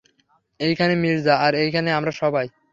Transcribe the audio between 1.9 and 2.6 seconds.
আমরা সবাই।